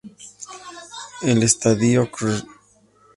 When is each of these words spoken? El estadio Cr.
El 1.33 1.43
estadio 1.43 2.09
Cr. 2.09 2.41